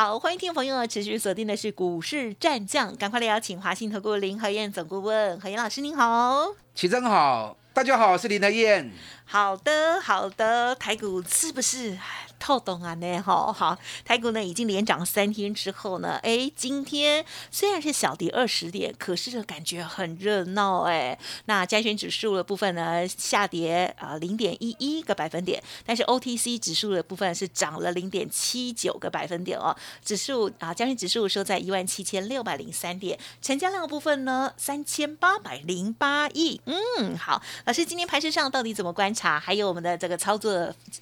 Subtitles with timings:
[0.00, 8.92] 好，欢迎听众朋友持续锁定的是股市战将，赶快来邀请华信投顾林和燕总顾问何燕老师，您好，齐真好，大家好，我是林和燕。
[9.24, 11.98] 好的，好的，台股是不是？
[12.38, 21.18] 透懂啊，呢哈好，台股呢已经连涨三天之后呢，哎，今天虽然是小跌二十点，可是感觉很热闹哎。
[21.46, 29.76] 那加权指数的部分呢下跌啊零点一一个百分点，但是 OTC 指数的部分是涨了零点七九个百分点哦。
[30.04, 36.60] 指数啊，加权指数收在一万七千六百零三点，成交量的部分呢三千八百零八亿。
[36.66, 39.40] 嗯，好，老师今天盘市上到底怎么观察？
[39.40, 40.52] 还有我们的这个操作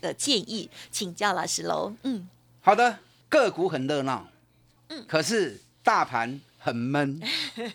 [0.01, 1.26] 的建议，请教。
[1.33, 2.29] 老师喽，嗯，
[2.61, 4.27] 好的，个股很热闹，
[4.89, 7.21] 嗯，可是大盘很闷。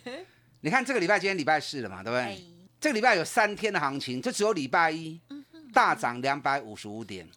[0.62, 2.44] 你看这个礼拜今天礼拜四了嘛，对不对？
[2.80, 5.20] 这个礼拜有三天的行情，就只有礼拜一
[5.74, 7.28] 大涨两百五十五点，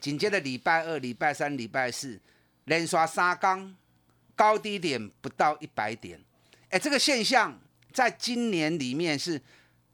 [0.00, 2.18] 紧接着礼拜二、礼拜三、礼拜四
[2.64, 3.74] 连刷沙缸，
[4.34, 6.20] 高低点不到一百点。
[6.70, 7.58] 哎，这个现象
[7.92, 9.40] 在今年里面是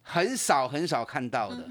[0.02, 1.68] 很少很少看到的。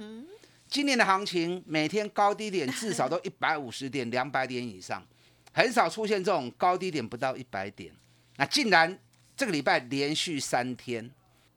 [0.69, 5.03] 今年的行情每天高低点至少都 一百五十点、两百点以上，
[5.51, 7.91] 很少出现这种高低点不到一百点。
[8.37, 8.97] 那竟然
[9.35, 11.09] 这个礼拜连续三天，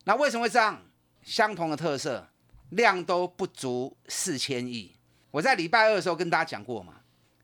[0.05, 0.83] 那为什么会这样？
[1.23, 2.27] 相同的特色，
[2.71, 4.93] 量都不足四千亿。
[5.31, 6.95] 我在礼拜二的时候跟大家讲过嘛，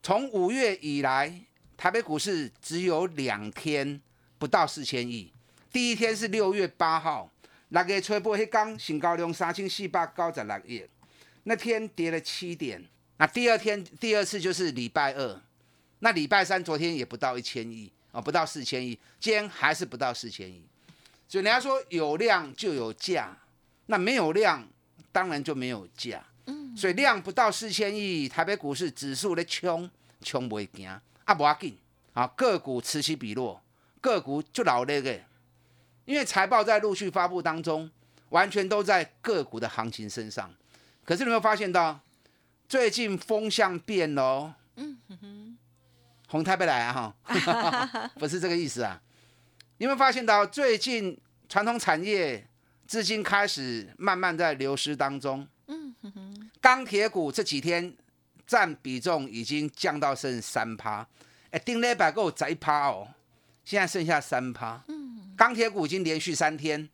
[0.02, 1.32] 从五月以来，
[1.76, 4.00] 台北股市只有两天
[4.38, 5.30] 不到四千亿。
[5.70, 7.30] 第一天是六月八号，
[7.68, 10.82] 那个吹波黑刚新高量三千四百九十六亿。
[11.48, 12.84] 那天跌了七点，
[13.16, 15.40] 那第二天第二次就是礼拜二，
[16.00, 20.62] 那礼拜三昨天也不到一千亿啊，不到四千亿，今天还是不到四千亿，
[21.26, 23.34] 所以人家说有量就有价，
[23.86, 24.68] 那没有量
[25.10, 30.86] 当然就没有价，嗯，所以量不到四千亿，台北股市指数咧冲冲不会惊，
[31.24, 31.78] 啊不要紧，
[32.12, 33.58] 啊个股此起彼落，
[34.02, 35.18] 个股就老那个，
[36.04, 37.90] 因为财报在陆续发布当中，
[38.28, 40.54] 完全都在个股的行情身上。
[41.08, 41.98] 可是你有没有发现到，
[42.68, 44.52] 最近风向变喽？
[44.76, 45.58] 嗯哼哼，
[46.26, 46.92] 红太不来啊
[47.24, 49.00] 哈， 不是这个意思啊。
[49.78, 52.46] 你有没有发现到最近传统产业
[52.86, 55.48] 资金开始慢慢在流失当中？
[55.68, 57.96] 嗯哼哼，钢铁股这几天
[58.46, 61.08] 占比重已经降到剩三趴，
[61.52, 63.08] 哎，顶礼拜够十一趴哦，
[63.64, 64.84] 现在剩下三趴。
[64.88, 66.86] 嗯，钢铁股已经连续三天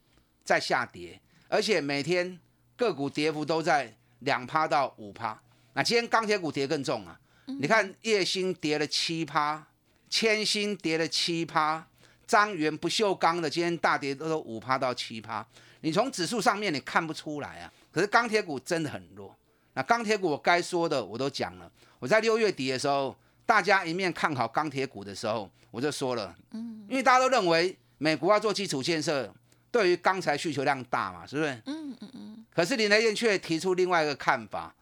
[0.44, 2.38] 在下跌，而且每天
[2.76, 3.92] 个股跌幅都在。
[4.24, 5.40] 两趴到五趴，
[5.74, 7.18] 那今天钢铁股跌更重啊！
[7.46, 9.62] 你看叶星跌了七趴，
[10.08, 11.86] 千星跌了七趴，
[12.26, 15.46] 张元不锈钢的今天大跌都五趴到七趴。
[15.80, 19.36] 你从指数上面你看不出来啊，可是钢铁股真的很弱。
[19.74, 21.70] 那钢铁股我该说的我都讲了。
[21.98, 23.14] 我在六月底的时候，
[23.44, 29.30] 大家一面看好钢铁股的时候，我就说了，嗯，因为大家都认为美国要做基础建设，
[29.70, 31.50] 对于钢材需求量大嘛，是不是？
[31.66, 32.33] 嗯嗯嗯。
[32.54, 34.72] 可是林德燕却提出另外一个看法，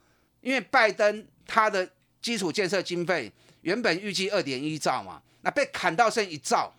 [0.43, 1.91] 因为拜登他的
[2.21, 6.75] 基础建设经费原本预计二点一兆嘛，那被砍到剩一兆，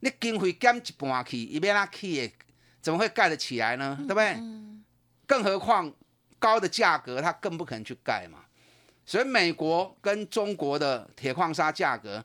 [0.00, 2.32] 你经费减一半去，一边拉去，
[2.80, 3.96] 怎么会盖得起来呢？
[4.02, 4.36] 对不对？
[5.26, 5.92] 更何况
[6.38, 8.44] 高的价格，他更不可能去盖嘛。
[9.04, 12.24] 所以美国跟中国的铁矿砂价格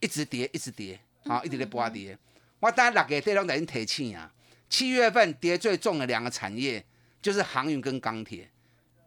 [0.00, 2.16] 一直跌，一直跌，啊，一直在波跌。
[2.60, 4.32] 我当然六月底拢在提醒啊，
[4.70, 6.82] 七月份跌最重的两个产业。
[7.22, 8.50] 就是航运跟钢铁，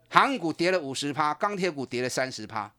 [0.08, 2.72] 航运股跌了五十趴，钢铁股跌了三十趴。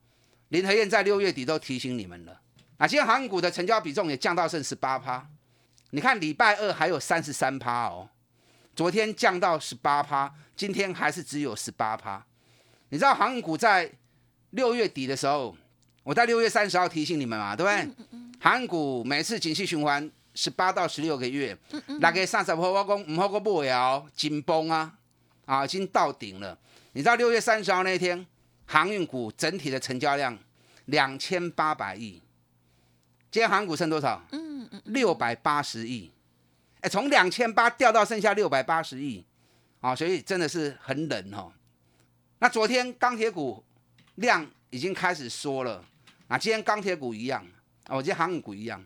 [0.49, 2.41] 林和燕在六月底都提醒你们了，
[2.77, 5.25] 啊，今天航运股的成交比重也降到剩十八趴。
[5.91, 8.09] 你看礼拜二还有三十三趴哦，
[8.75, 12.25] 昨天降到十八趴，今天还是只有十八趴。
[12.89, 13.91] 你知道航运股在
[14.51, 15.55] 六月底的时候，
[16.03, 18.17] 我在六月三十号提醒你们嘛，对不对？
[18.39, 21.55] 航运股每次景气循环十八到十六个月，
[21.99, 24.93] 大概三十号我讲唔好个买啊，紧绷啊。
[25.47, 26.55] 啊，已经到顶了。
[26.91, 28.27] 你知道六月三十号那天，
[28.65, 30.37] 航运股整体的成交量
[30.85, 32.21] 两千八百亿，
[33.31, 34.21] 今天航股剩多少？
[34.33, 36.11] 嗯嗯，六百八十亿。
[36.81, 39.23] 哎，从两千八掉到剩下六百八十亿，
[39.79, 41.53] 啊，所以真的是很冷哦。
[42.39, 43.63] 那昨天钢铁股
[44.15, 45.81] 量已经开始缩了，
[46.27, 47.41] 啊，今天钢铁股一样，
[47.85, 48.83] 啊，我今天航运股一样，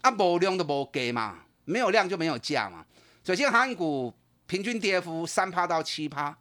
[0.00, 2.84] 啊，无量都无给嘛，没有量就没有价嘛。
[3.22, 4.12] 所以今天航运股。
[4.52, 6.36] 平均跌幅三趴到七趴，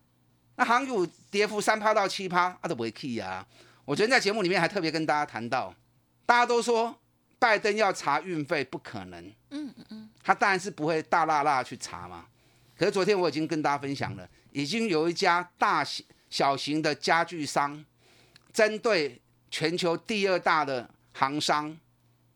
[0.58, 3.48] 那航股跌幅三趴到七趴，啊都不会 key 啊。
[3.86, 5.74] 我昨天在节目里面还特别跟大家谈到，
[6.26, 6.94] 大家都说
[7.40, 12.26] 拜登要查运费不可能，嗯嗯嗯，他当然是不会大辣辣去查嘛。
[12.78, 17.82] 可是昨天我已经跟大家分享了，已经有一家大型小型的家具商，
[18.52, 21.74] 针对全球第二大的行商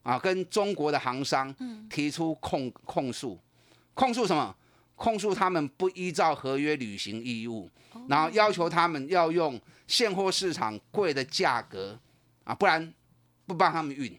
[0.04, 1.54] 啊，跟中国的行商
[1.89, 3.38] 提出控控诉，
[3.94, 4.56] 控诉什么？
[4.96, 7.70] 控诉他们不依照合约履行义务，
[8.08, 12.00] 然后要求他们要用现货市场贵的价格
[12.46, 12.94] 啊，不然
[13.46, 14.18] 不帮他们运。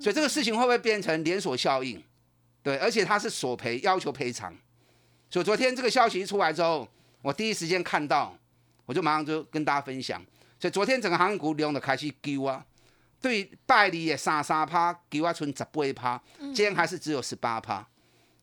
[0.00, 2.02] 所以这个事情会不会变成连锁效应？
[2.62, 4.52] 对，而且他是索赔，要求赔偿。
[5.30, 6.88] 所以昨天这个消息一出来之后，
[7.22, 8.36] 我第一时间看到，
[8.84, 10.20] 我就马上就跟大家分享。
[10.58, 12.64] 所以昨天整个航运股量的开始丢啊，
[13.20, 17.86] 对拜利也三三趴丢啊，存十八趴，今天还是只有十八趴。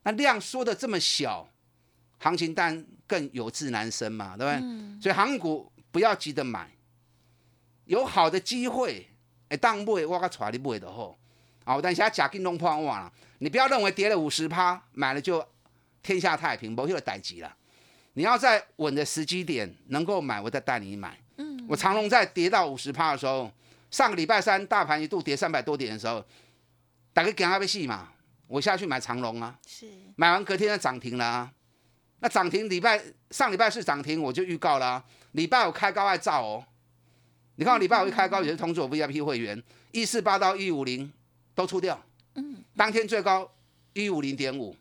[0.04, 1.50] 那量缩的这么小。
[2.24, 5.02] 行情但更有志难伸嘛，对不对？
[5.02, 6.72] 所以航股不要急着买，
[7.84, 9.06] 有好的机会，
[9.50, 11.18] 哎，当买我个带你买的好。
[11.66, 15.46] 好，但是他假金弄破万了，你不要认为跌了五十趴买了就
[16.02, 17.54] 天下太平，不会有代级了。
[18.14, 21.20] 你要在稳的时机点能够买，我再带你买。
[21.38, 23.52] 嗯，我长隆在跌到五十趴的时候，
[23.92, 26.24] 上个礼拜三大盘一度跌三百多点的时候，
[27.12, 28.14] 打个给他被戏嘛，
[28.48, 31.52] 我下去买长隆啊，是买完隔天就涨停了啊。
[32.24, 35.04] 那涨停礼拜上礼拜是涨停，我就预告了。
[35.34, 36.66] 礼拜五开高爱造哦。
[37.56, 39.62] 你看我礼拜五一开高也是通知我 VIP 会员，
[39.92, 41.12] 一四八到一五零
[41.54, 42.02] 都出掉。
[42.36, 42.64] 嗯。
[42.78, 43.52] 当天最高
[43.92, 44.74] 一五零点五。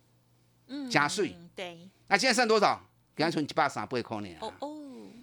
[0.68, 0.88] 嗯。
[0.88, 1.36] 加税。
[1.56, 1.76] 对。
[2.06, 2.80] 那现在剩多少？
[3.16, 4.28] 给他存一百三八块呢。
[4.38, 4.76] 哦哦。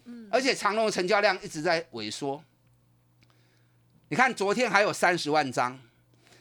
[0.03, 0.27] 嗯。
[0.29, 2.43] 而且长隆的成交量一直在萎缩。
[4.09, 5.79] 你看昨天还有三十万张，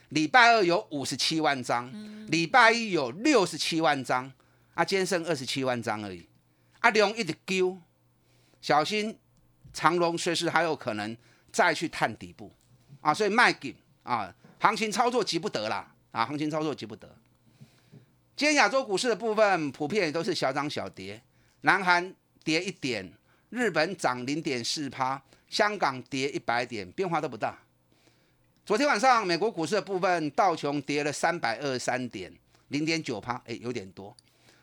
[0.09, 1.89] 礼拜二有五十七万张，
[2.27, 4.29] 礼拜一有六十七万张。
[4.79, 6.25] 啊，今天剩二十七万张而已，
[6.79, 7.77] 啊，量一直丢，
[8.61, 9.13] 小心
[9.73, 11.17] 长龙随时还有可能
[11.51, 12.49] 再去探底部，
[13.01, 17.13] 啊，所以卖给啊，行情操作急不得啦，啊，行情操作急不得。
[18.37, 21.21] 今天亚洲股市的部分普遍都是小涨小跌，
[21.59, 22.15] 南韩
[22.45, 23.11] 跌一点，
[23.49, 27.59] 日本涨零点四趴，香港跌一百点，变化都不大。
[28.65, 32.33] 昨天晚上美国股市的部分，道琼跌了三百二十三点，
[32.69, 34.15] 零点九趴，哎，有点多。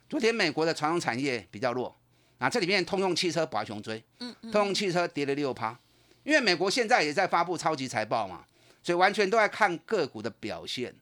[0.09, 1.93] 昨天美国的传统产业比较弱，
[2.39, 4.03] 啊，这里面通用汽车拔熊追，
[4.53, 5.77] 通用汽车跌了六趴，
[6.23, 8.45] 因为美国现在也在发布超级财报嘛，
[8.85, 10.95] 所以完全都在看个股的表现。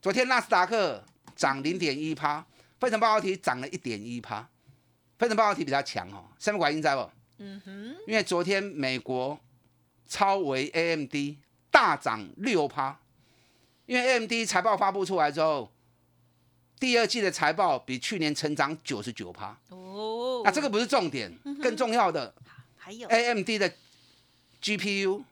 [0.00, 1.04] 昨天纳斯达克
[1.34, 2.46] 涨零点一趴，
[2.80, 4.48] 费城半导体涨了一点一趴，
[5.18, 7.10] 费城半导体比较强哦，三不管因在不？
[7.38, 9.38] 嗯哼，因为昨天美国
[10.06, 11.14] 超维 AMD
[11.70, 12.98] 大涨六趴，
[13.84, 15.70] 因为 AMD 财报发布出来之后。
[16.78, 19.58] 第二季的财报比去年成长九十九趴。
[19.70, 21.32] 哦，那这个不是重点，
[21.62, 22.34] 更重要的
[22.76, 23.08] 还有。
[23.08, 23.72] A M D 的
[24.60, 25.24] G P U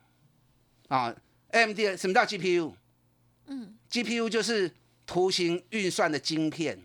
[0.87, 1.15] 啊
[1.51, 2.75] ，A M D 什么叫 G P U？
[3.45, 4.71] 嗯，G P U 就是
[5.05, 6.81] 图形运算的晶片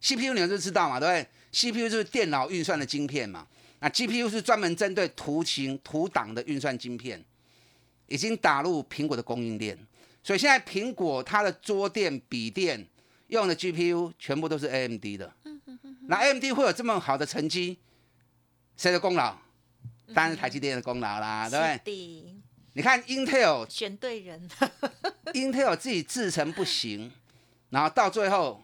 [0.00, 3.46] ，C P U 你们都知道嘛，对不对？C P U 就是电脑运算的晶片嘛，
[3.78, 7.24] 那 G P U 是专门针对图形图档的运算晶片，
[8.08, 9.78] 已经打入苹果的供应链，
[10.24, 12.88] 所以现在苹果它的桌垫、笔电。
[13.28, 15.32] 用的 GPU 全部都是 AMD 的，
[16.08, 17.78] 那 AMD 会有这么好的成绩，
[18.76, 19.36] 谁的功劳？
[20.14, 22.36] 当然是台积电的功劳啦，对不对？
[22.74, 24.48] 你看 Intel 选对人，
[25.34, 27.10] Intel 自己制成不行，
[27.70, 28.62] 然后到最后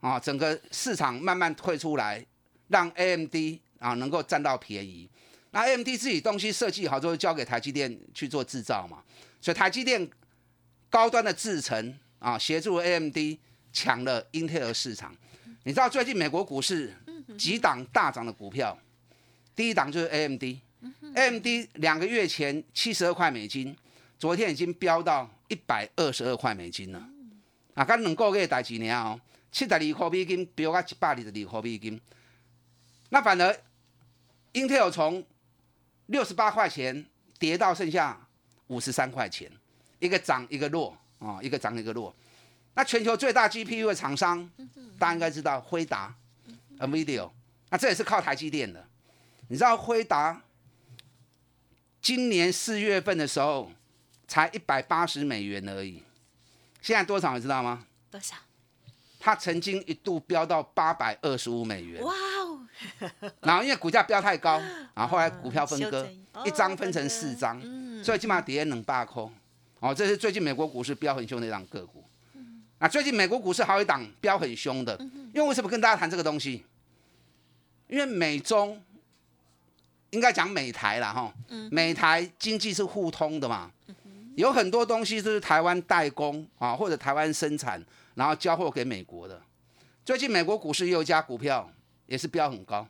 [0.00, 2.24] 啊，整个市场慢慢退出来，
[2.68, 3.34] 让 AMD
[3.80, 5.10] 啊能够占到便宜。
[5.50, 9.02] 那 AMD 自己东西设计好之后，交给台积电去做制造嘛，
[9.40, 10.08] 所以台积电
[10.88, 13.16] 高端的制程啊，协助 AMD。
[13.72, 15.14] 抢了英特尔市场，
[15.64, 16.92] 你知道最近美国股市
[17.38, 18.76] 几档大涨的股票，
[19.54, 23.76] 第一档就是 AMD，AMD 两个月前七十二块美金，
[24.18, 27.08] 昨天已经飙到一百二十二块美金了。
[27.74, 29.18] 啊，刚两个月大几年哦，
[29.52, 32.00] 七十二块美金飙到一百二十二块美金。
[33.10, 33.56] 那反而
[34.52, 35.24] 英特尔从
[36.06, 37.06] 六十八块钱
[37.38, 38.28] 跌到剩下
[38.66, 39.50] 五十三块钱，
[40.00, 42.14] 一个涨一个落啊，一个涨一个落。
[42.74, 44.48] 那全球最大 GPU 的厂商，
[44.98, 46.14] 大家应该知道辉达
[46.78, 47.28] ，NVIDIA，
[47.70, 48.86] 那这也是靠台积电的。
[49.48, 50.42] 你知道辉达
[52.00, 53.70] 今年四月份的时候
[54.28, 56.02] 才一百八十美元而已，
[56.80, 57.86] 现在多少你知道吗？
[58.10, 58.36] 多少？
[59.18, 62.02] 它曾经一度飙到八百二十五美元。
[62.02, 62.66] 哇哦！
[63.42, 64.58] 然后因为股价飙太高，
[64.94, 66.08] 然后后来股票分割，
[66.44, 67.60] 一张分成四张，
[68.02, 69.30] 所以基本上跌两百空。
[69.80, 72.02] 哦，这是最近美国股市飙很凶的一档个股。
[72.80, 74.96] 啊，最近美国股市好一档飙很凶的，
[75.34, 76.64] 因为为什么跟大家谈这个东西？
[77.88, 78.82] 因为美中
[80.08, 81.30] 应该讲美台了哈，
[81.70, 83.70] 美台经济是互通的嘛，
[84.34, 87.84] 有很多东西都是台湾代工啊，或者台湾生产，
[88.14, 89.38] 然后交货给美国的。
[90.02, 91.70] 最近美国股市有一家股票
[92.06, 92.88] 也是飙很高，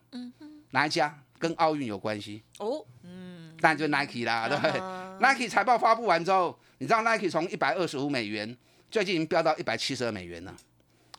[0.70, 1.18] 哪一家？
[1.36, 4.72] 跟奥运有关系哦，嗯，当然就 Nike 啦，对不对
[5.20, 8.54] ？Nike 财报发布完之后，你知道 Nike 从一百二十五美元，
[8.90, 10.56] 最近已经飙到一百七十二美元了。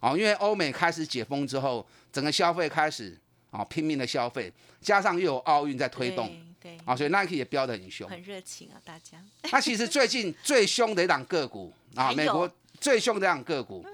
[0.01, 3.17] 哦，因为欧美开始解封之后，整个消费开始
[3.51, 4.51] 哦拼命的消费，
[4.81, 9.23] 加上又有奥运在推动，对，啊，所以 Nike 也飙得很凶，很热情啊，大家。
[9.51, 13.85] 那其实最近最凶的一档个股啊，美国最凶的一档个股，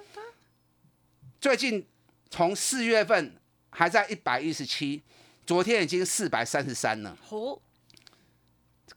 [1.39, 1.85] 最近
[2.29, 3.35] 从四月份
[3.69, 5.01] 还在一百一十七。
[5.45, 7.57] 昨天已经四百三十三了，哦，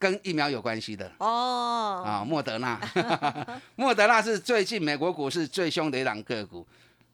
[0.01, 1.09] 跟疫苗有关系的。
[1.19, 2.81] 哦，啊，莫德纳，
[3.77, 6.65] 莫德纳是最近美国股市最凶的一档个股，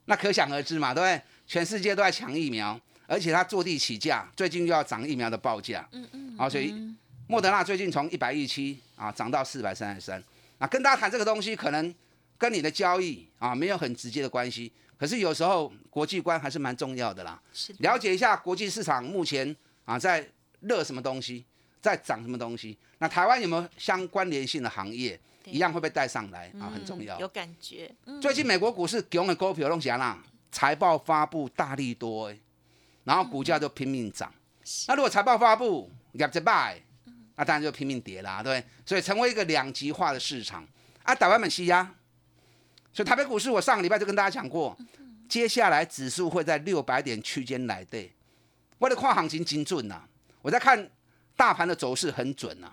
[0.06, 1.22] 那可想而知嘛，对不对？
[1.46, 6.74] 全世界都在抢疫苗，而且它坐地起价，最近又要涨疫苗的报价，嗯嗯，啊，所以
[7.26, 10.22] 莫德纳最近从一百一七啊涨到四百三十三，
[10.56, 11.94] 啊，跟大家谈这个东西，可能
[12.38, 14.72] 跟你的交易啊没有很直接的关系。
[14.96, 17.38] 可是有时候国际观还是蛮重要的啦，
[17.80, 19.54] 了解一下国际市场目前
[19.84, 20.26] 啊在
[20.60, 21.44] 热什么东西，
[21.80, 22.76] 在涨什么东西。
[22.98, 26.70] 那台湾有没有相关联性的行业，一样会被带上来啊？
[26.72, 27.18] 很重要。
[27.20, 27.90] 有感觉。
[28.20, 32.38] 最近美国股市给我们股票弄起来啦，财报发布大力多哎，
[33.04, 34.32] 然后股价就拼命涨。
[34.86, 36.80] 那如果财报发布业绩败，
[37.36, 40.66] 那当然就拼命跌啦，对所以成为一个两极化的市场
[41.04, 41.94] 啊，台湾蛮吸压。
[42.92, 44.76] 所以台北股市，我上个礼拜就跟大家讲过，
[45.28, 48.12] 接下来指数会在六百点区间来对。
[48.78, 50.02] 为了跨行情精准呐，
[50.42, 50.90] 我在看
[51.38, 52.72] 大盘的走势很准呐。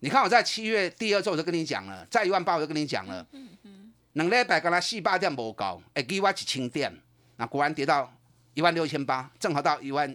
[0.00, 3.26] 你看我在七月第二周我就跟你讲了，在一万八我就跟你讲了，
[4.12, 6.92] 两礼拜跟他四百点无高，会给我一千点，
[7.36, 8.12] 那果然跌到
[8.52, 10.14] 一万六千八，正好到一万，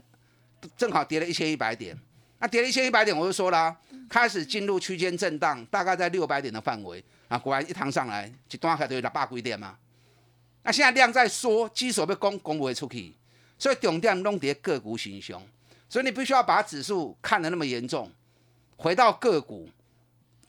[0.77, 1.97] 正好跌了一千一百点。
[2.39, 3.75] 那跌了一千一百点，我就说了，
[4.07, 7.03] 开始进入区间震荡，大概在六百点的范围。
[7.27, 9.75] 啊，果然一趟上来，一段开都有六百几点嘛。
[10.61, 13.13] 那现在量在缩，基础被攻攻不会出去，
[13.57, 15.41] 所以重点弄跌个股形象。
[15.89, 18.11] 所以你必须要把指数看得那么严重，
[18.77, 19.69] 回到个股，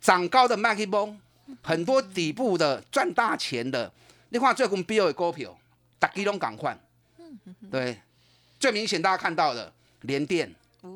[0.00, 1.19] 涨高的麦克风，
[1.62, 3.93] 很多底部的赚大钱的，
[4.31, 5.57] 你看最近标的股票，
[5.99, 6.79] 大家拢赶快。
[7.71, 8.00] 对，
[8.59, 9.73] 最明显大家看到的
[10.03, 10.49] 联电，
[10.81, 10.88] 对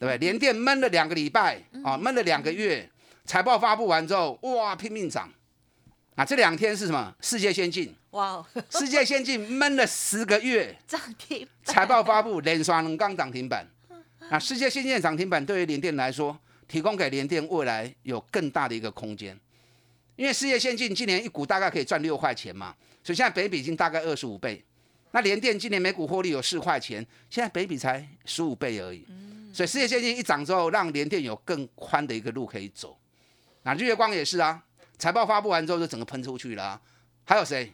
[0.00, 0.18] 不对？
[0.18, 2.88] 联电闷了两个礼拜啊，闷了两个月。
[3.24, 5.28] 财报发布完之后，哇，拼命涨！
[6.14, 7.12] 啊，这两天是什么？
[7.20, 11.46] 世界先进，哇，世界先进闷了十个月， 涨停。
[11.64, 13.66] 财报发布连刷两刚涨停板。
[14.28, 19.38] 啊，世界先进涨停板对于联电来说，提供给联电未来有更大的一个空间。
[20.16, 24.64] 因为世界先进今年一股大概可以赚六块钱嘛，所以现在北比已经大概二十五倍。
[25.12, 29.06] 那联电今年每股获利有四块钱，现在北比才十五倍而已。
[29.52, 32.98] 所以世界先进一涨之后，让联电有更宽的一个路可以走。
[33.62, 34.62] 那日月光也是啊，
[34.98, 36.80] 财报发布完之后就整个喷出去了。
[37.24, 37.72] 还有谁？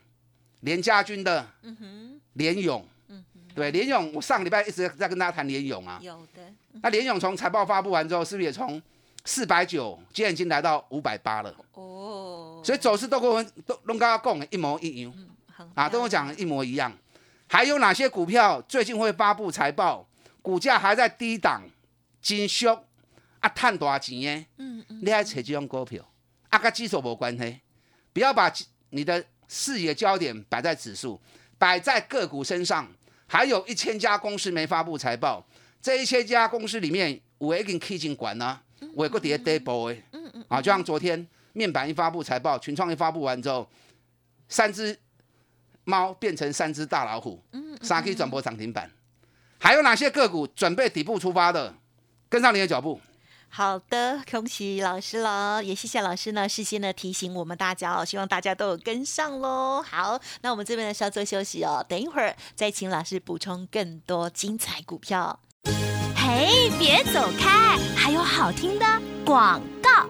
[0.60, 2.91] 联家军的，嗯哼，联勇，嗯
[3.54, 5.98] 对，联勇，我上个礼拜一直在跟大家谈联勇啊。
[6.02, 6.42] 有的。
[6.82, 8.80] 那联勇从财报发布完之后，是不是也从
[9.24, 11.54] 四百九，今天已经来到五百八了？
[11.74, 12.62] 哦。
[12.64, 15.14] 所以走势都跟我都跟刚刚讲一模一样，
[15.74, 16.92] 啊，跟我讲一模一样。
[17.48, 20.08] 还有哪些股票最近会发布财报，
[20.40, 21.62] 股价还在低档，
[22.20, 22.84] 紧缩？
[23.40, 24.46] 啊，赚大钱耶！
[24.58, 26.08] 嗯嗯，你还扯这种股票，
[26.48, 27.60] 啊，跟指数无关系。
[28.12, 28.50] 不要把
[28.90, 31.20] 你的视野焦点摆在指数，
[31.58, 32.88] 摆在个股身上。
[33.32, 35.42] 还有一千家公司没发布财报，
[35.80, 38.60] 这一千家公司里面，我已经 K 进管呢，
[38.92, 40.02] 我个跌 double 诶。
[40.12, 43.66] 嗯嗯，啊，就像昨天面板一发布财报，群创一发布完之后，
[44.50, 44.94] 三只
[45.84, 48.90] 猫变成三只大老虎，嗯，三 K 转播涨停板。
[49.58, 51.74] 还有哪些个股准备底部出发的？
[52.28, 53.00] 跟上你的脚步。
[53.54, 59.84] 好的，恭喜老师了，也谢谢老师呢，事先呢提醒我们大家哦，希望大家都有跟上喽。
[59.86, 65.38] 好，那我们这边呢稍作休息哦，等一会儿再请老师补充更多精彩股票。
[66.16, 68.86] 嘿，别走开，还有好听的
[69.22, 70.08] 广告。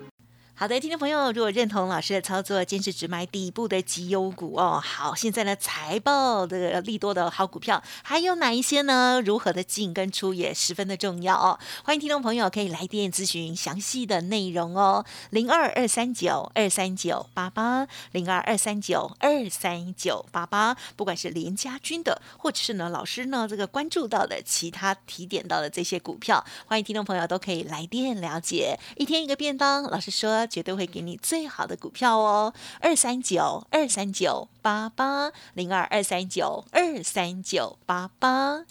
[0.63, 4.81] 好的，听众朋友，如果认同老师的操作，坚持只买底部的绩优股哦。
[4.81, 9.21] 好，现在呢财报的利多的好股票还有哪一些呢？
[9.27, 11.59] 如何的进跟出也十分的重要哦。
[11.83, 15.05] 欢迎听众朋友可以来电咨询详细的内容哦。
[15.31, 28.79] 零二二三九二三九八八零二二三九二三九八八，不管是连家军的，或者是呢老师呢这个关注到的其他提点到的这些股票，欢迎听众朋友都可以来电了解。
[28.95, 30.47] 一天一个便当，老师说。
[30.53, 38.65] 绝对会给你最好的股票哦，二三九二三九八八零二二三九二三九八八。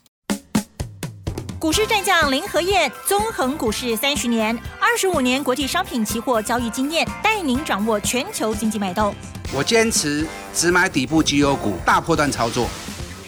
[1.57, 9.15] 股市战将林和燕，纵横股市三十年，二十五年国际商品期货交易经验，带您掌握全球经济脉动。
[9.51, 12.67] 我坚持只买底部绩优股，大波段操作。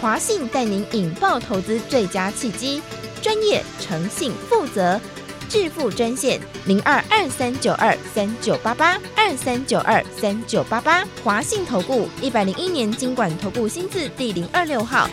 [0.00, 2.80] 华信带您引爆投资最佳契机，
[3.20, 4.98] 专业、诚信、负责，
[5.46, 15.06] 致富专线零二二三九二三九八八二三九二三九八八，华信投顾一百零一年经管投顾新字第零二六号。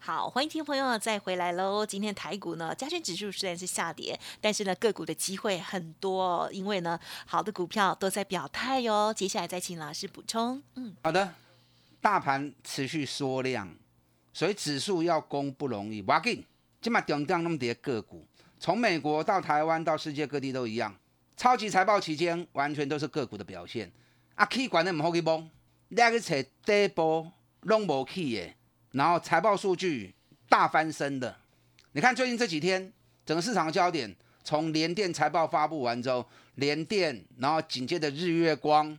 [0.00, 1.86] 好，欢迎听众朋友再回来喽。
[1.86, 9.14] 今天台股呢，加权指数虽然是下跌，但是呢，个股的机会很多，因为呢，好的股票都在表态哟。
[9.14, 10.60] 接下来再请老师补充。
[10.74, 11.32] 嗯，好的，
[12.00, 13.68] 大盘持续缩量，
[14.32, 16.02] 所以指数要攻不容易。
[16.06, 16.44] 我紧，
[16.80, 18.26] 今嘛涨涨那么跌个股，
[18.58, 20.94] 从美国到台湾到世界各地都一样。
[21.36, 23.90] 超级财报期间，完全都是个股的表现。
[24.34, 25.46] 啊，气管的唔好去摸，
[25.88, 27.30] 你去找底部
[27.62, 28.54] 拢无去的。
[28.92, 30.14] 然后财报数据
[30.48, 31.36] 大翻身的，
[31.92, 32.92] 你看最近这几天
[33.24, 36.26] 整个市场的焦点，从联电财报发布完之后，
[36.56, 38.98] 联电，然后紧接着日月光，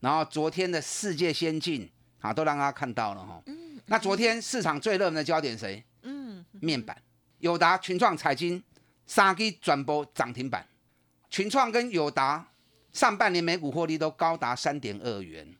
[0.00, 1.88] 然后昨天的世界先进
[2.26, 3.42] 啊，都让大家看到了哈。
[3.46, 3.80] 嗯。
[3.86, 5.82] 那昨天市场最热门的焦点谁？
[6.02, 6.44] 嗯。
[6.60, 6.96] 面板，
[7.38, 8.62] 友达、群创、彩金
[9.06, 10.66] 三基转播涨停板，
[11.30, 12.46] 群创跟友达
[12.92, 15.54] 上半年每股获利都高达三点二元，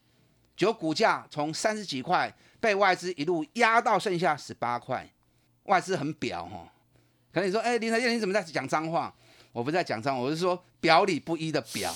[0.56, 2.34] 就股价从三十几块。
[2.58, 5.08] 被外资一路压到剩下十八块，
[5.64, 6.66] 外资很表哈。
[7.30, 9.14] 可能你说，哎，林台燕你怎么在讲脏话？
[9.52, 11.94] 我不在讲脏话，我是说表里不一的表。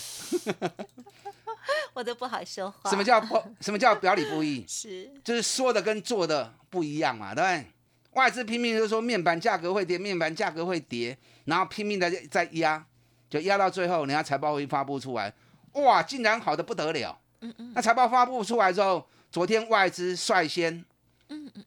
[1.95, 2.91] 我都不好说话。
[2.91, 3.43] 什么叫不？
[3.61, 4.65] 什么叫表里不一？
[4.67, 7.67] 是，就是说的跟做的不一样嘛，对不对？
[8.13, 12.85] 外资拼命就说面板价格会跌，面板价格会跌，然后拼命的在压，
[13.29, 15.33] 就压到最后，人家财报会发布出来，
[15.73, 17.19] 哇，竟然好的不得了。
[17.41, 17.73] 嗯嗯。
[17.75, 19.07] 那财报发布出来之后。
[19.33, 20.85] 昨天外资率先，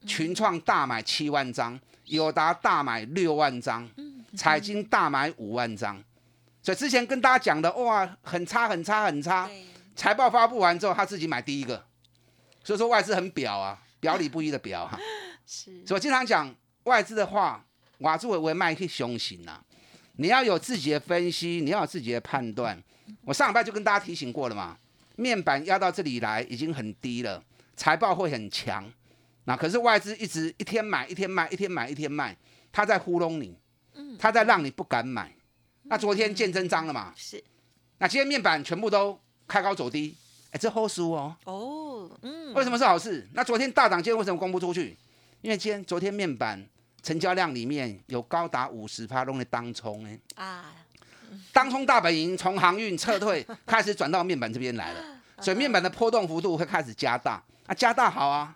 [0.06, 3.88] 群创大买七万张，友达大买六万张，
[4.36, 6.04] 彩金大买五万张。
[6.62, 9.48] 所以之前跟大家讲的，哇，很差很差很差。
[9.94, 11.84] 财报发布完之后，他自己买第一个。
[12.62, 14.98] 所以说外资很表啊，表里不一的表哈。
[15.46, 15.84] 是。
[15.86, 16.54] 所以经常讲
[16.84, 17.64] 外资的话，
[17.98, 19.62] 瓦住为为卖去凶行呐。
[20.16, 22.82] 你要有自己的分析，你要有自己的判断。
[23.24, 24.78] 我上礼拜就跟大家提醒过了嘛，
[25.16, 27.42] 面板压到这里来已经很低了。
[27.76, 28.88] 财报会很强，
[29.44, 32.36] 那可是外资一直一天买一天卖，一天买一天卖，
[32.70, 33.58] 他在糊弄你，
[34.18, 35.34] 他在让你不敢买。
[35.82, 37.12] 那昨天见真章了嘛？
[37.16, 37.42] 是。
[37.98, 40.14] 那今天面板全部都开高走低，
[40.50, 41.34] 哎，这好事哦。
[41.44, 42.52] 哦，嗯。
[42.54, 43.28] 为什么是好事？
[43.32, 44.96] 那昨天大涨，今天为什么公布出去？
[45.40, 46.64] 因为今天昨天面板
[47.02, 50.18] 成交量里面有高达五十趴弄的当冲哎。
[50.36, 50.72] 啊。
[51.52, 55.04] 当冲大本营从航运撤退， 开始转到面板这边来了，
[55.40, 57.42] 所以面板的波动幅度会开始加大。
[57.66, 58.54] 啊，加大好啊！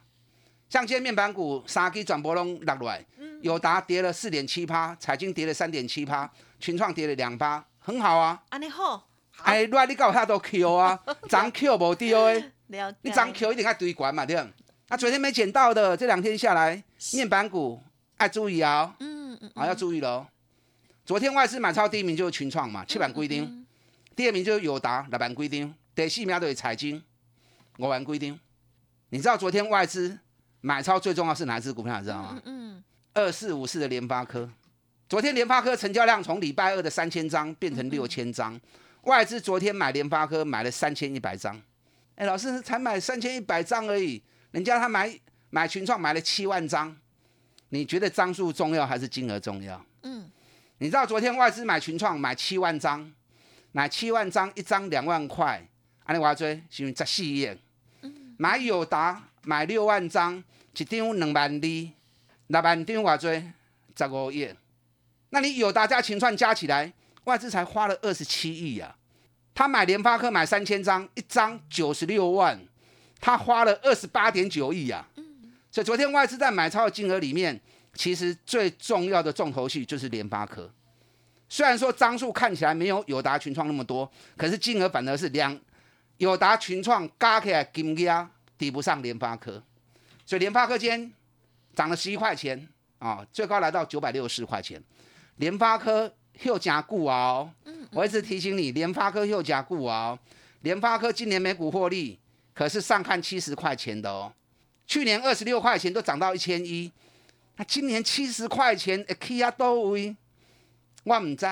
[0.68, 3.02] 像今天面板股三 K 转波龙落来，
[3.40, 8.42] 友达跌了四点七趴，彩金跌了三点七趴，群创跌了两趴，很好啊。
[8.50, 9.08] 安尼好，
[9.42, 10.98] 哎，来你搞下都 Q 啊，
[11.28, 12.52] 涨 Q 无掉诶。
[13.02, 14.42] 你涨 Q 一定要堆管嘛，对不？
[14.88, 17.82] 啊，昨天没捡到的，这两天下来，面板股
[18.16, 18.94] 爱注意啊。
[19.00, 19.50] 嗯嗯。
[19.54, 20.26] 啊，要注意喽。
[21.04, 23.46] 昨天外资买超第一名就是群创嘛，七万规定；
[24.14, 27.02] 第二名就是友达，六万规定；第四名就是财经，
[27.78, 28.38] 五万规定。
[29.10, 30.18] 你知道昨天外资
[30.60, 31.98] 买超最重要是哪只股票？
[31.98, 32.42] 你知道吗？
[32.44, 32.82] 嗯，
[33.14, 34.50] 二四五四的联发科，
[35.08, 38.60] 昨天联发科成交量从礼拜二的三千张变成六千张，
[39.02, 41.60] 外资昨天买联发科买了三千一百张。
[42.16, 45.12] 哎，老师才买三千一百张而已，人家他买
[45.50, 46.94] 买群创买了七万张，
[47.68, 49.80] 你觉得张数重要还是金额重要？
[50.02, 50.28] 嗯，
[50.78, 53.12] 你知道昨天外资买群创买七万张，
[53.72, 55.64] 买七万张一张两万块，
[56.04, 57.48] 安尼话追是因为十四亿。
[58.36, 60.42] 买友达买六万张，
[60.76, 61.92] 一张两万二，
[62.48, 63.32] 六万张偌多
[63.96, 64.48] 十五亿。
[65.30, 66.92] 那你友达加群创加起来，
[67.28, 68.96] 外资才花了二十七亿呀。
[69.54, 72.58] 他买联发科买三千张，一张九十六万，
[73.20, 75.06] 他花了二十八点九亿呀。
[75.70, 77.60] 所以昨天外资在买超的金额里面，
[77.92, 80.72] 其实最重要的重头戏就是联发科。
[81.50, 85.58] 虽然说张数看起来没有友达群创那么多，可是金额反而是两。
[86.16, 89.62] 友达群创加起来金额抵不上联发科，
[90.26, 91.12] 所以联发科今天
[91.76, 94.82] 涨了十一块钱，啊，最高来到九百六十四块钱。
[95.36, 97.50] 联发科又加固哦，
[97.92, 100.18] 我一直提醒你，联发科又加固哦。
[100.62, 102.18] 联发科今年每股获利
[102.52, 104.32] 可是上看七十块钱的哦，
[104.86, 106.90] 去年二十六块钱都涨到一千一，
[107.56, 110.16] 那今年七十块钱，哎，K 啊都位，
[111.04, 111.46] 我唔知，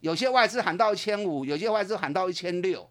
[0.00, 2.88] 有些外资喊到一千五，有些外资喊到一千六，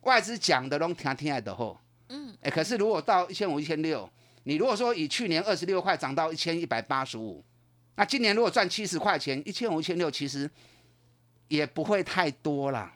[0.00, 1.78] 外资讲的拢听听的吼，
[2.08, 4.08] 嗯，哎，可是如果到一千五、一千六，
[4.44, 7.44] 你如果说以去年二十六块涨到一千一百八十五，
[7.98, 10.48] 那今年如果赚七十块钱，一千五、一千六，其实
[11.48, 12.94] 也不会太多啦。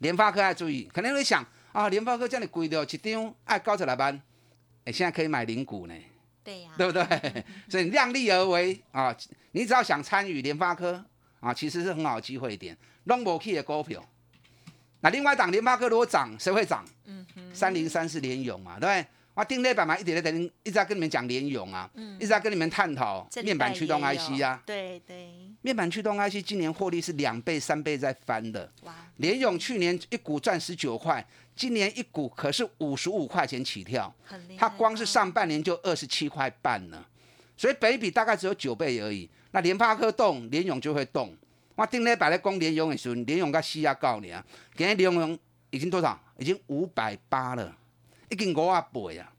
[0.00, 4.20] 联发科要注意，可能会想啊，联发科这样贵的，一张爱高十来班，
[4.84, 5.94] 哎，现在可以买零股呢，
[6.44, 7.44] 对呀，对不对？
[7.70, 9.16] 所以量力而为啊，
[9.52, 11.02] 你只要想参与联发科
[11.40, 12.76] 啊，其实是很好的机会点。
[13.06, 14.06] Long 不 key 的股票，
[15.00, 16.84] 那另外档联发科如果涨，谁会涨？
[17.06, 19.06] 嗯哼，三零三是联勇嘛，对不对？
[19.38, 25.30] 我定内板嘛，一点在等，一直在跟你们讲联勇啊，一直在跟你们探讨面板驱动 IC 啊，对对，
[25.62, 28.68] 面板驱动 IC 今年获利是两倍、三倍在翻的。
[28.82, 31.24] 哇，联勇去年一股赚十九块，
[31.54, 34.12] 今年一股可是五十五块钱起跳，
[34.56, 37.04] 它光是上半年就二十七块半呢，
[37.56, 39.30] 所以北比大概只有九倍而已。
[39.52, 41.32] 那联发科动，联勇就会动。
[41.76, 44.44] 我定内板在讲联勇的时候，联勇跟西亚告你啊，
[44.76, 45.38] 今天联勇
[45.70, 46.20] 已经多少？
[46.38, 47.77] 已经五百八了。
[48.30, 49.32] 一经五啊倍啊！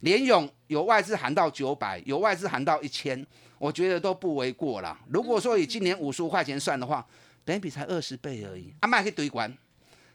[0.00, 3.26] 联勇有外资喊到九百，有外资喊到一千，
[3.58, 4.98] 我觉得都不为过了。
[5.08, 7.06] 如果说以今年五十五块钱算的话，
[7.44, 8.74] 本比才二十倍而已。
[8.80, 9.50] 阿麦去堆管，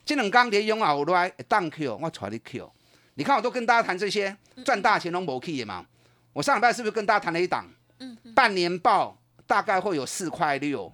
[0.05, 2.71] 这两刚联勇啊，我来当 Q，我传你 Q。
[3.15, 5.85] 你看我都跟大家谈这些赚大钱拢无去的嘛。
[6.33, 7.65] 我上礼拜是不是跟大家谈了一档？
[7.97, 8.15] 嗯。
[8.35, 10.93] 半年报大概会有四块六，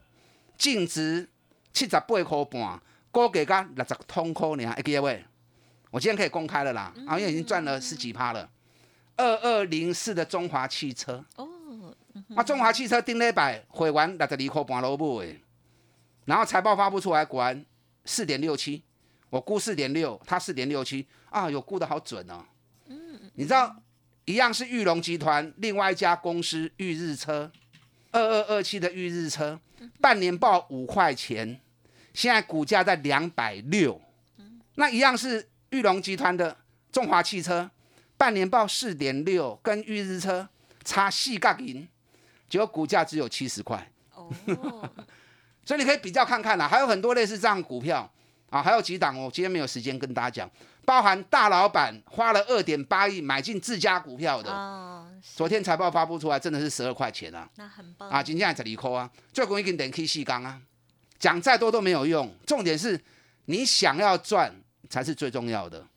[0.57, 1.29] 净值
[1.73, 5.25] 七十八块半，估计个六十通块呢，一个月。
[5.95, 8.49] 我今天可以公开了啦，啊，因为已经赚了十几趴了。
[9.15, 11.23] 二二零四的中华汽车。
[11.37, 11.95] 哦，
[12.35, 15.39] 啊，中华汽车定了一百，回完六十二块半落布诶，
[16.25, 17.65] 然后财报发布出来，果然
[18.03, 18.83] 四点六七，
[19.29, 21.07] 我估四点六，他四点六七。
[21.29, 22.43] 啊，有估的好准哦。
[22.87, 23.73] 嗯，你知道
[24.25, 27.49] 一样是玉龙集团另外一家公司玉日车，
[28.11, 29.57] 二二二七的玉日车，
[30.01, 31.61] 半年报五块钱，
[32.13, 34.01] 现在股价在两百六，
[34.73, 35.47] 那一样是。
[35.75, 36.55] 玉龙集团的
[36.89, 37.69] 中华汽车
[38.15, 40.47] 半年报四点六，跟裕日车
[40.85, 41.85] 差细杠银，
[42.47, 43.91] 结果股价只有七十块。
[44.13, 44.31] 哦，
[45.65, 48.09] 所以你可以比较看看啦，还有很多类似这样股票
[48.49, 49.29] 啊，还有几档哦。
[49.33, 50.49] 今天没有时间跟大家讲，
[50.85, 54.49] 包含大老板花了二点八亿买进自家股票的。
[54.49, 57.49] 哦，昨天财报发布出来，真的是十二块钱啊。
[57.57, 60.61] 那很棒啊，今天还十二块啊，最容易跟等 K 细杠啊，
[61.19, 62.97] 讲再多都没有用，重点是
[63.47, 64.55] 你想要赚。
[64.89, 65.87] 才是最重要的。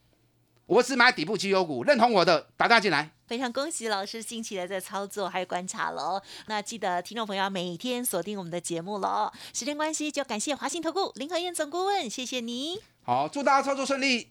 [0.65, 3.09] 我只买底部绩优股，认同我的打大进来。
[3.25, 6.21] 非常恭喜老师近期的在操作还有观察喽。
[6.45, 9.31] 那记得听众朋友每天锁定我们的节目喽。
[9.51, 12.79] 时间关系，就感谢华信投顾林和燕总顾问，谢谢你。
[13.01, 14.29] 好，祝大家操作顺利。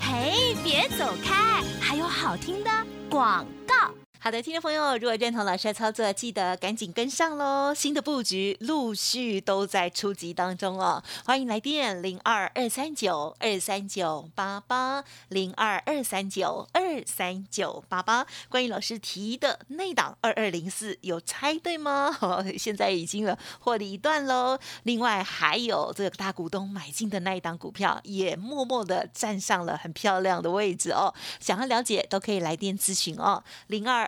[0.00, 2.70] 嘿，别走开，还有好听的
[3.10, 3.92] 广告。
[4.20, 7.72] 好的，听众朋友，如果认同老师的操作，记得赶紧跟上喽！
[7.72, 18.26] 新的布局陆续都在出击当中哦，欢迎来电零二二三九二三九八八零二二三九二三九八八。
[18.48, 22.10] 关于老师提的内档二二零四，有猜对吗？
[22.58, 24.58] 现在已经了获利一段喽。
[24.82, 31.14] 另外还有这个大股东买进的那一档股票，也默默的站上了很漂亮的位置哦。
[31.38, 34.07] 想要了解都可以来电咨询哦，零二。